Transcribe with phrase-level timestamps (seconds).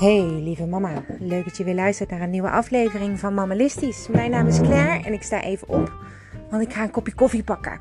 [0.00, 4.08] Hey lieve mama, leuk dat je weer luistert naar een nieuwe aflevering van Mammalistisch.
[4.08, 5.92] Mijn naam is Claire en ik sta even op,
[6.50, 7.80] want ik ga een kopje koffie pakken.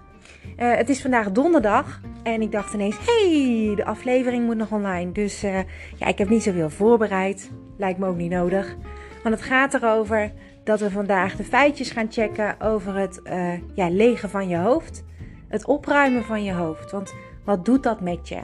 [0.58, 5.12] Uh, het is vandaag donderdag en ik dacht ineens, hey, de aflevering moet nog online.
[5.12, 5.60] Dus uh,
[5.96, 8.76] ja, ik heb niet zoveel voorbereid, lijkt me ook niet nodig.
[9.24, 10.32] Want het gaat erover
[10.64, 15.04] dat we vandaag de feitjes gaan checken over het uh, ja, legen van je hoofd.
[15.48, 17.14] Het opruimen van je hoofd, want
[17.46, 18.40] wat doet dat met je?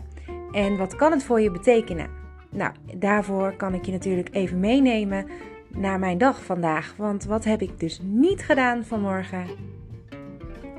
[0.51, 2.24] En wat kan het voor je betekenen?
[2.55, 5.27] Nou, daarvoor kan ik je natuurlijk even meenemen
[5.67, 6.93] naar mijn dag vandaag.
[6.97, 9.45] Want wat heb ik dus niet gedaan vanmorgen?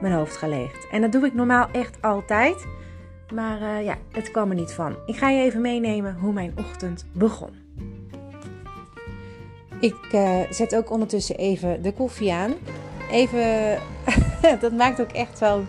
[0.01, 0.87] Mijn hoofd geleegd.
[0.91, 2.67] En dat doe ik normaal echt altijd.
[3.35, 4.97] Maar uh, ja, het kwam er niet van.
[5.07, 7.51] Ik ga je even meenemen hoe mijn ochtend begon.
[9.81, 12.53] Ik uh, zet ook ondertussen even de koffie aan.
[13.11, 13.79] Even,
[14.61, 15.65] dat maakt ook echt wel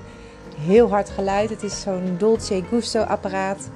[0.58, 1.50] heel hard geluid.
[1.50, 3.70] Het is zo'n Dolce Gusto apparaat.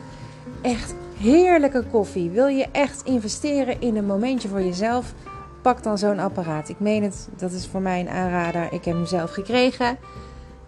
[0.62, 2.30] Echt heerlijke koffie.
[2.30, 5.14] Wil je echt investeren in een momentje voor jezelf?
[5.62, 6.70] Pak dan zo'n apparaat.
[6.70, 8.64] Ik meen het, dat is voor mij een aanrader.
[8.64, 9.98] Ik heb hem zelf gekregen.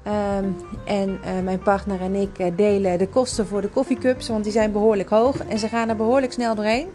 [0.08, 4.44] Um, en uh, mijn partner en ik uh, delen de kosten voor de koffiecups, want
[4.44, 6.88] die zijn behoorlijk hoog en ze gaan er behoorlijk snel doorheen.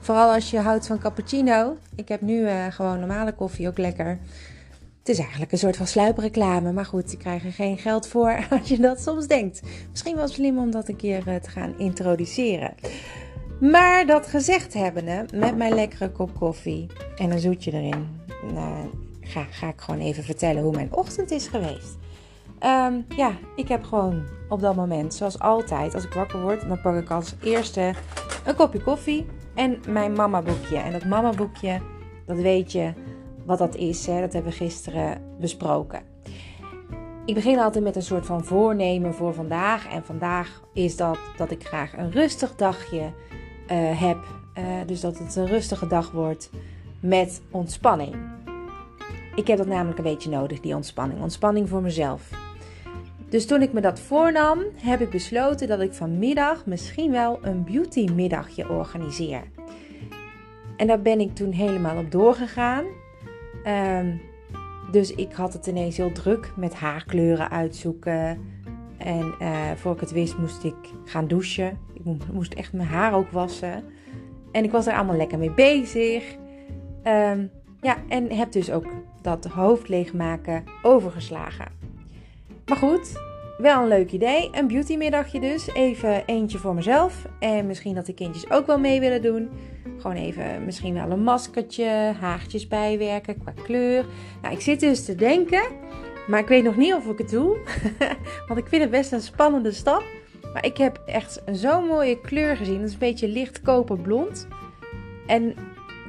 [0.00, 1.76] Vooral als je houdt van cappuccino.
[1.94, 4.18] Ik heb nu uh, gewoon normale koffie, ook lekker.
[5.04, 6.72] Het is eigenlijk een soort van sluipreclame.
[6.72, 9.62] Maar goed, die krijgen geen geld voor als je dat soms denkt.
[9.90, 12.74] Misschien wel slim om dat een keer eh, te gaan introduceren.
[13.60, 18.20] Maar dat gezegd hebbende, met mijn lekkere kop koffie en een zoetje erin,
[18.52, 21.96] nou, ga, ga ik gewoon even vertellen hoe mijn ochtend is geweest.
[22.60, 26.80] Um, ja, ik heb gewoon op dat moment, zoals altijd, als ik wakker word, dan
[26.80, 27.94] pak ik als eerste
[28.44, 30.76] een kopje koffie en mijn mama boekje.
[30.76, 31.80] En dat mama boekje,
[32.26, 32.92] dat weet je,
[33.44, 34.06] wat dat is.
[34.06, 34.20] Hè?
[34.20, 36.02] Dat hebben we gisteren besproken.
[37.26, 39.88] Ik begin altijd met een soort van voornemen voor vandaag.
[39.88, 44.18] En vandaag is dat dat ik graag een rustig dagje uh, heb.
[44.58, 46.50] Uh, dus dat het een rustige dag wordt
[47.00, 48.14] met ontspanning.
[49.34, 51.22] Ik heb dat namelijk een beetje nodig, die ontspanning.
[51.22, 52.30] Ontspanning voor mezelf.
[53.28, 57.64] Dus toen ik me dat voornam, heb ik besloten dat ik vanmiddag misschien wel een
[57.64, 59.42] beauty middagje organiseer.
[60.76, 62.84] En daar ben ik toen helemaal op doorgegaan.
[63.66, 64.20] Um,
[64.90, 68.52] dus ik had het ineens heel druk met haarkleuren uitzoeken.
[68.96, 71.78] En uh, voor ik het wist moest ik gaan douchen.
[71.92, 72.02] Ik
[72.32, 73.84] moest echt mijn haar ook wassen.
[74.52, 76.36] En ik was er allemaal lekker mee bezig.
[77.04, 78.86] Um, ja, en heb dus ook
[79.22, 81.66] dat hoofd leegmaken overgeslagen.
[82.66, 83.20] Maar goed,
[83.58, 84.48] wel een leuk idee.
[84.52, 85.68] Een beautymiddagje dus.
[85.74, 87.26] Even eentje voor mezelf.
[87.38, 89.50] En misschien dat de kindjes ook wel mee willen doen.
[89.98, 94.04] Gewoon even misschien wel een maskertje, haartjes bijwerken qua kleur.
[94.42, 95.62] Nou, ik zit dus te denken,
[96.26, 97.58] maar ik weet nog niet of ik het doe.
[98.48, 100.04] Want ik vind het best een spannende stap.
[100.52, 102.78] Maar ik heb echt zo'n mooie kleur gezien.
[102.78, 104.48] Dat is een beetje licht koperblond.
[105.26, 105.54] En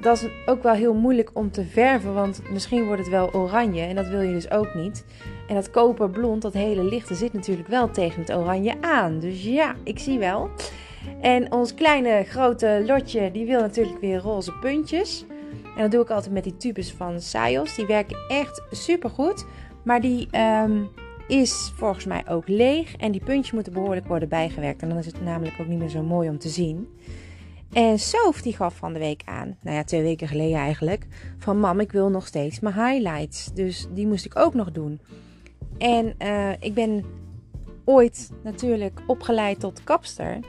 [0.02, 3.82] dat is ook wel heel moeilijk om te verven, want misschien wordt het wel oranje
[3.82, 5.06] en dat wil je dus ook niet.
[5.48, 9.20] En dat koperblond, dat hele lichte, zit natuurlijk wel tegen het oranje aan.
[9.20, 10.50] Dus ja, ik zie wel.
[11.22, 15.26] En ons kleine grote lotje, die wil natuurlijk weer roze puntjes.
[15.76, 17.76] En dat doe ik altijd met die tubes van Sayos.
[17.76, 19.46] Die werken echt super goed.
[19.84, 20.90] Maar die um,
[21.28, 22.96] is volgens mij ook leeg.
[22.96, 24.82] En die puntjes moeten behoorlijk worden bijgewerkt.
[24.82, 26.88] En dan is het namelijk ook niet meer zo mooi om te zien.
[27.74, 31.08] En Sof die gaf van de week aan, nou ja, twee weken geleden eigenlijk,
[31.38, 33.54] van mam, ik wil nog steeds mijn highlights.
[33.54, 35.00] Dus die moest ik ook nog doen.
[35.78, 37.06] En uh, ik ben
[37.86, 40.40] ooit natuurlijk opgeleid tot kapster.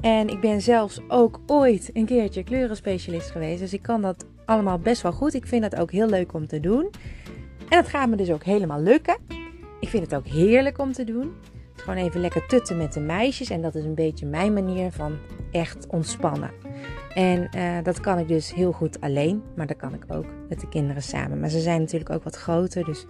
[0.00, 3.58] En ik ben zelfs ook ooit een keertje kleurenspecialist geweest.
[3.58, 5.34] Dus ik kan dat allemaal best wel goed.
[5.34, 6.90] Ik vind dat ook heel leuk om te doen.
[7.68, 9.16] En dat gaat me dus ook helemaal lukken.
[9.80, 11.32] Ik vind het ook heerlijk om te doen.
[11.74, 13.50] Gewoon even lekker tutten met de meisjes.
[13.50, 15.16] En dat is een beetje mijn manier van
[15.50, 16.50] echt ontspannen.
[17.14, 19.42] En uh, dat kan ik dus heel goed alleen.
[19.56, 21.40] Maar dat kan ik ook met de kinderen samen.
[21.40, 22.84] Maar ze zijn natuurlijk ook wat groter.
[22.84, 23.06] Dus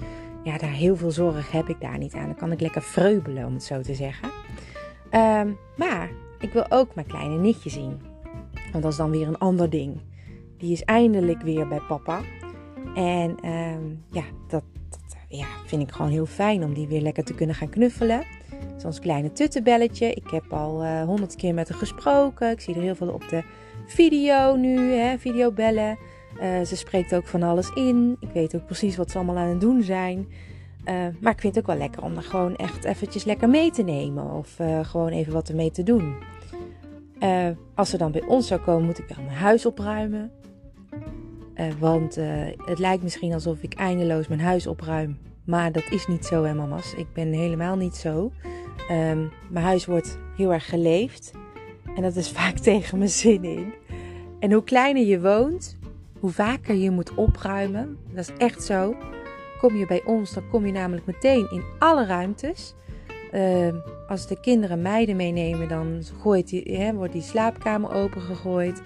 [0.47, 2.27] ja, daar heel veel zorg heb ik daar niet aan.
[2.27, 4.29] Dan kan ik lekker vreubelen, om het zo te zeggen.
[5.11, 8.01] Um, maar ik wil ook mijn kleine nichtje zien.
[8.71, 10.01] Want dat is dan weer een ander ding.
[10.59, 12.21] Die is eindelijk weer bij papa.
[12.95, 17.25] En um, ja, dat, dat ja, vind ik gewoon heel fijn om die weer lekker
[17.25, 18.25] te kunnen gaan knuffelen.
[18.77, 20.15] Zo'n kleine tuttenbelletje.
[20.15, 22.51] Ik heb al uh, honderd keer met haar gesproken.
[22.51, 23.43] Ik zie er heel veel op de
[23.87, 25.99] video nu, hè, videobellen.
[26.41, 28.17] Uh, ze spreekt ook van alles in.
[28.21, 30.29] Ik weet ook precies wat ze allemaal aan het doen zijn.
[30.89, 33.71] Uh, maar ik vind het ook wel lekker om er gewoon echt eventjes lekker mee
[33.71, 34.33] te nemen.
[34.33, 36.15] Of uh, gewoon even wat ermee te doen.
[37.75, 40.31] als ze dan bij ons zou komen, moet ik wel mijn huis opruimen.
[41.79, 42.15] want
[42.65, 45.19] het lijkt misschien alsof ik eindeloos mijn huis opruim.
[45.45, 46.95] Maar dat is niet zo, hè, mama's.
[46.95, 48.33] Ik ben helemaal niet zo.
[48.91, 51.33] Um, mijn huis wordt heel erg geleefd.
[51.97, 53.75] En dat is vaak tegen mijn zin in.
[54.41, 55.79] En hoe kleiner je woont,
[56.21, 57.99] hoe vaker je moet opruimen.
[58.11, 58.97] Dat is echt zo.
[59.59, 62.75] Kom je bij ons, dan kom je namelijk meteen in alle ruimtes.
[63.33, 63.75] Uh,
[64.09, 68.83] als de kinderen meiden meenemen, dan gooit hè, wordt die slaapkamer opengegooid.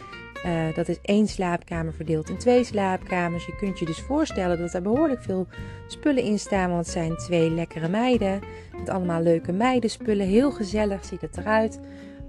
[0.47, 3.47] Uh, dat is één slaapkamer verdeeld in twee slaapkamers.
[3.47, 5.47] Je kunt je dus voorstellen dat er behoorlijk veel
[5.87, 6.71] spullen in staan.
[6.71, 8.41] Want het zijn twee lekkere meiden.
[8.79, 10.27] Met allemaal leuke meidenspullen.
[10.27, 11.81] Heel gezellig ziet het eruit.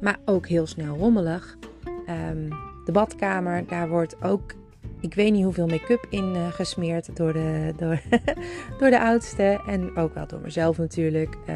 [0.02, 1.58] Maar ook heel snel rommelig.
[2.30, 2.50] Um,
[2.86, 4.54] de badkamer, daar wordt ook
[5.02, 8.02] ik weet niet hoeveel make-up in uh, gesmeerd door de, door,
[8.80, 9.62] door de oudste.
[9.68, 11.38] En ook wel door mezelf natuurlijk.
[11.50, 11.56] Uh,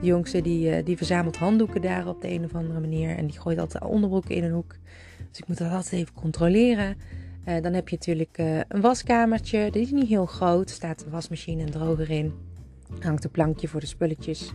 [0.00, 3.16] de jongste die, uh, die verzamelt handdoeken daar op de een of andere manier.
[3.16, 4.74] En die gooit altijd onderbroeken in een hoek.
[5.30, 6.96] Dus ik moet dat altijd even controleren.
[7.48, 8.38] Uh, dan heb je natuurlijk
[8.68, 9.70] een waskamertje.
[9.70, 10.70] Die is niet heel groot.
[10.70, 12.34] Staat een wasmachine en droger in.
[13.00, 14.52] Hangt een plankje voor de spulletjes.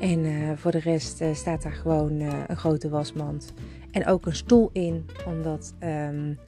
[0.00, 0.24] En
[0.58, 3.52] voor de rest staat daar gewoon een grote wasmand.
[3.90, 5.06] En ook een stoel in.
[5.26, 5.74] Omdat...
[5.82, 6.38] Um,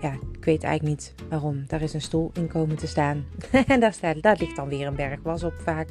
[0.00, 1.64] ja, ik weet eigenlijk niet waarom.
[1.66, 3.24] Daar is een stoel in komen te staan.
[3.66, 3.80] en
[4.20, 5.88] daar, ligt dan weer een berg was op vaak.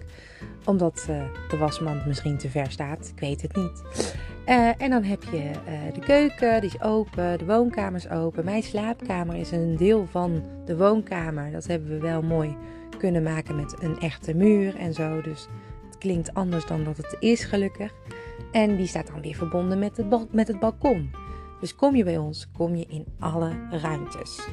[0.65, 3.11] Omdat uh, de wasmand misschien te ver staat.
[3.15, 3.83] Ik weet het niet.
[4.47, 7.37] Uh, en dan heb je uh, de keuken, die is open.
[7.37, 8.45] De woonkamer is open.
[8.45, 11.51] Mijn slaapkamer is een deel van de woonkamer.
[11.51, 12.55] Dat hebben we wel mooi
[12.97, 15.21] kunnen maken met een echte muur en zo.
[15.21, 15.47] Dus
[15.85, 17.93] het klinkt anders dan dat het is, gelukkig.
[18.51, 21.26] En die staat dan weer verbonden met het, met het balkon.
[21.59, 24.47] Dus kom je bij ons, kom je in alle ruimtes.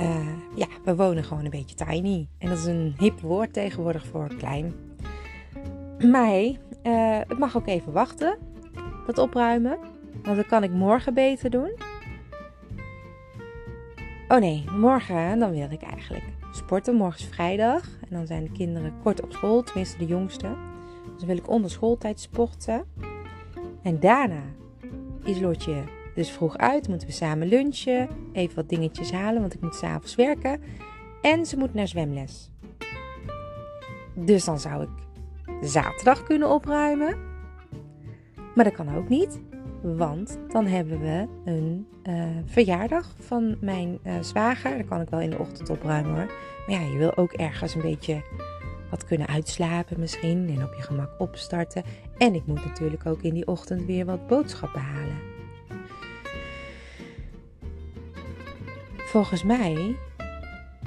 [0.00, 2.28] Uh, ja, we wonen gewoon een beetje tiny.
[2.38, 4.74] En dat is een hip woord tegenwoordig voor klein.
[6.10, 8.38] Maar hey, uh, het mag ook even wachten,
[9.06, 9.78] dat opruimen.
[10.22, 11.72] Want dat kan ik morgen beter doen.
[14.28, 16.94] Oh nee, morgen dan wil ik eigenlijk sporten.
[16.94, 17.82] Morgen is vrijdag.
[18.00, 20.48] En dan zijn de kinderen kort op school, tenminste de jongste.
[21.02, 22.84] Dus dan wil ik onder schooltijd sporten.
[23.82, 24.42] En daarna
[25.24, 25.82] is Lotje
[26.14, 30.14] dus vroeg uit, moeten we samen lunchen, even wat dingetjes halen, want ik moet s'avonds
[30.14, 30.60] werken.
[31.22, 32.50] En ze moet naar zwemles.
[34.14, 34.88] Dus dan zou ik
[35.60, 37.16] zaterdag kunnen opruimen.
[38.54, 39.40] Maar dat kan ook niet,
[39.82, 44.76] want dan hebben we een uh, verjaardag van mijn uh, zwager.
[44.76, 46.32] Dan kan ik wel in de ochtend opruimen hoor.
[46.66, 48.22] Maar ja, je wil ook ergens een beetje
[48.90, 51.82] wat kunnen uitslapen misschien en op je gemak opstarten.
[52.18, 55.31] En ik moet natuurlijk ook in die ochtend weer wat boodschappen halen.
[59.12, 59.96] Volgens mij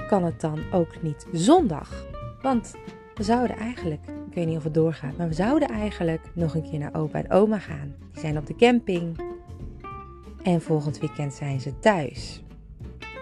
[0.08, 2.06] kan het dan ook niet zondag.
[2.42, 2.74] Want
[3.14, 6.62] we zouden eigenlijk, ik weet niet of het doorgaat, maar we zouden eigenlijk nog een
[6.62, 7.94] keer naar opa en oma gaan.
[8.12, 9.20] Die zijn op de camping.
[10.42, 12.42] En volgend weekend zijn ze thuis.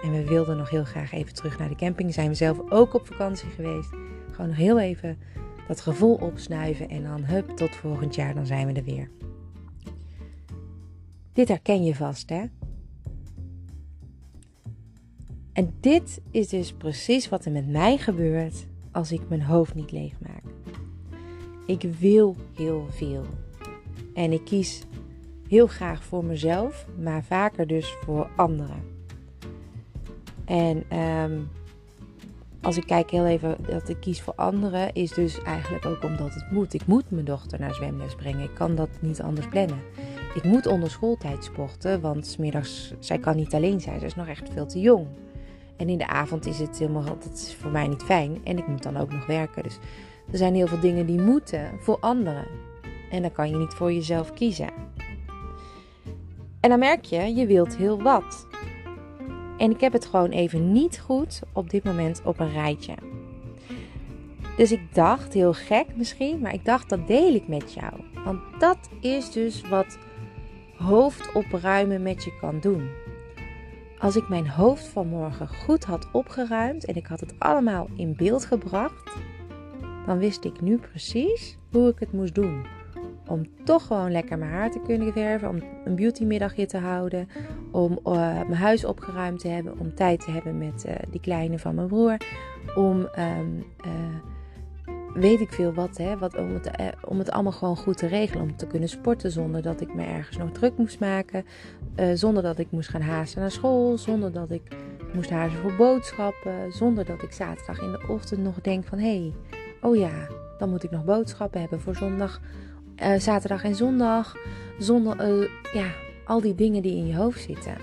[0.03, 2.15] En we wilden nog heel graag even terug naar de camping.
[2.15, 3.91] Zijn we zelf ook op vakantie geweest.
[4.31, 5.19] Gewoon nog heel even
[5.69, 6.89] dat gevoel opsnuiven.
[6.89, 9.11] En dan hup, tot volgend jaar, dan zijn we er weer.
[11.33, 12.45] Dit herken je vast, hè?
[15.55, 19.93] En dit is dus precies wat er met mij gebeurt als ik mijn hoofd niet
[19.93, 20.43] leeg maak.
[21.67, 23.25] Ik wil heel veel.
[24.15, 24.83] En ik kies
[25.49, 28.83] heel graag voor mezelf, maar vaker dus voor anderen.
[30.45, 31.49] En um,
[32.63, 36.35] als ik kijk heel even dat ik kies voor anderen, is dus eigenlijk ook omdat
[36.35, 36.75] het moet.
[36.75, 38.43] Ik moet mijn dochter naar zwemles brengen.
[38.43, 39.79] Ik kan dat niet anders plannen.
[40.35, 44.01] Ik moet onder schooltijd sporten, want smiddags, zij kan niet alleen zijn.
[44.01, 45.07] Ze is nog echt veel te jong.
[45.77, 48.41] En in de avond is het helemaal, dat is voor mij niet fijn.
[48.45, 49.63] En ik moet dan ook nog werken.
[49.63, 49.79] Dus
[50.31, 52.47] er zijn heel veel dingen die moeten voor anderen.
[53.11, 54.69] En dan kan je niet voor jezelf kiezen.
[56.61, 58.47] En dan merk je, je wilt heel wat.
[59.59, 62.95] En ik heb het gewoon even niet goed op dit moment op een rijtje.
[64.57, 67.93] Dus ik dacht, heel gek misschien, maar ik dacht dat deel ik met jou.
[68.25, 69.99] Want dat is dus wat
[70.77, 72.89] hoofdopruimen met je kan doen.
[73.99, 78.45] Als ik mijn hoofd vanmorgen goed had opgeruimd en ik had het allemaal in beeld
[78.45, 79.17] gebracht,
[80.07, 82.67] dan wist ik nu precies hoe ik het moest doen.
[83.27, 87.29] Om toch gewoon lekker mijn haar te kunnen verven, om een beautymiddagje te houden,
[87.71, 91.59] om uh, mijn huis opgeruimd te hebben, om tijd te hebben met uh, die kleine
[91.59, 92.17] van mijn broer,
[92.75, 93.93] om um, uh,
[95.15, 98.07] weet ik veel wat, hè, wat om, het, eh, om het allemaal gewoon goed te
[98.07, 98.43] regelen.
[98.43, 101.45] Om te kunnen sporten zonder dat ik me ergens nog druk moest maken.
[101.97, 103.99] Uh, zonder dat ik moest gaan haasten naar school.
[103.99, 104.63] Zonder dat ik
[105.13, 106.73] moest haasten voor boodschappen.
[106.73, 108.99] Zonder dat ik zaterdag in de ochtend nog denk van...
[108.99, 109.33] hé, hey,
[109.81, 110.29] oh ja,
[110.59, 112.41] dan moet ik nog boodschappen hebben voor zondag,
[113.03, 114.37] uh, zaterdag en zondag.
[114.79, 115.93] Zonder, ja,
[116.25, 117.77] al die dingen die in je hoofd zitten.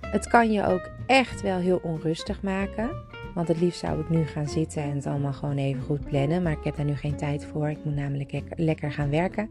[0.00, 3.07] Het kan je ook echt wel heel onrustig maken.
[3.34, 6.42] Want het liefst zou ik nu gaan zitten en het allemaal gewoon even goed plannen.
[6.42, 7.68] Maar ik heb daar nu geen tijd voor.
[7.68, 9.50] Ik moet namelijk lekker gaan werken.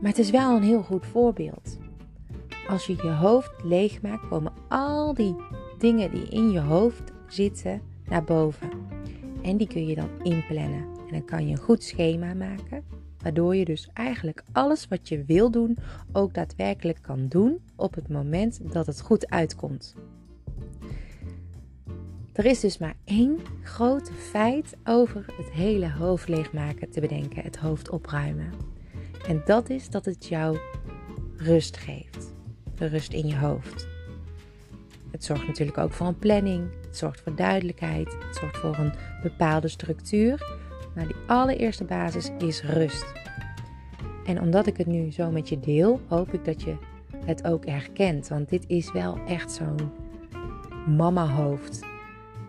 [0.00, 1.78] Maar het is wel een heel goed voorbeeld.
[2.68, 5.36] als je je hoofd leegmaakt, komen al die
[5.78, 8.70] dingen die in je hoofd zitten naar boven.
[9.42, 10.86] En die kun je dan inplannen.
[11.06, 12.84] En dan kan je een goed schema maken,
[13.22, 15.76] waardoor je dus eigenlijk alles wat je wil doen
[16.12, 19.94] ook daadwerkelijk kan doen op het moment dat het goed uitkomt.
[22.38, 27.56] Er is dus maar één groot feit over het hele hoofd leegmaken te bedenken, het
[27.56, 28.52] hoofd opruimen.
[29.28, 30.58] En dat is dat het jou
[31.36, 32.34] rust geeft.
[32.74, 33.88] De rust in je hoofd.
[35.10, 36.70] Het zorgt natuurlijk ook voor een planning.
[36.86, 38.16] Het zorgt voor duidelijkheid.
[38.26, 38.92] Het zorgt voor een
[39.22, 40.58] bepaalde structuur.
[40.94, 43.12] Maar die allereerste basis is rust.
[44.24, 46.76] En omdat ik het nu zo met je deel, hoop ik dat je
[47.24, 48.28] het ook herkent.
[48.28, 49.90] Want dit is wel echt zo'n
[50.96, 51.96] mama-hoofd.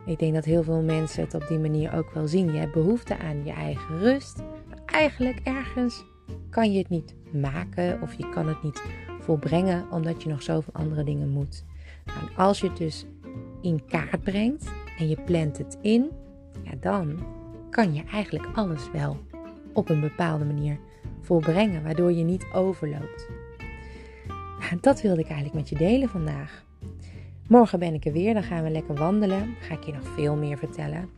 [0.10, 2.54] Ik denk dat heel veel mensen het op die manier ook wel zien.
[2.54, 4.38] Je hebt behoefte aan je eigen rust.
[4.68, 6.06] Maar eigenlijk ergens
[6.50, 8.82] kan je het niet maken of je kan het niet
[9.20, 11.66] volbrengen omdat je nog zoveel andere dingen moet.
[12.06, 13.06] Nou, als je het dus
[13.62, 16.10] in kaart brengt en je plant het in,
[16.64, 17.20] ja, dan
[17.70, 19.18] kan je eigenlijk alles wel
[19.74, 20.80] op een bepaalde manier
[21.22, 23.30] volbrengen, waardoor je niet overloopt.
[24.60, 26.68] Nou, dat wilde ik eigenlijk met je delen vandaag.
[27.50, 29.56] Morgen ben ik er weer, dan gaan we lekker wandelen.
[29.60, 31.10] ga ik je nog veel meer vertellen.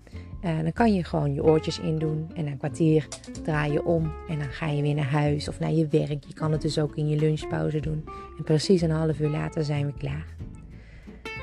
[0.45, 3.07] Uh, dan kan je gewoon je oortjes indoen en een kwartier
[3.43, 6.23] draai je om en dan ga je weer naar huis of naar je werk.
[6.23, 8.03] Je kan het dus ook in je lunchpauze doen.
[8.38, 10.25] En precies een half uur later zijn we klaar.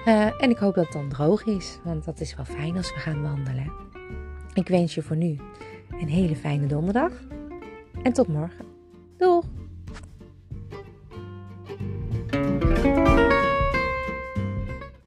[0.07, 2.95] Uh, en ik hoop dat het dan droog is, want dat is wel fijn als
[2.95, 3.73] we gaan wandelen.
[4.55, 5.37] Ik wens je voor nu
[6.01, 7.13] een hele fijne donderdag
[8.03, 8.65] en tot morgen.
[9.17, 9.58] Doeg!